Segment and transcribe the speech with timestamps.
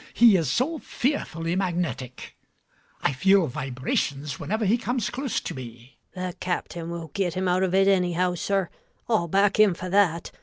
[0.15, 2.35] He is so fearfully magnetic:
[3.03, 5.99] I feel vibrations whenever he comes close to me.
[6.15, 6.33] GUINNESS.
[6.33, 8.69] The captain will get him out of it anyhow, sir:
[9.07, 10.31] I'll back him for that.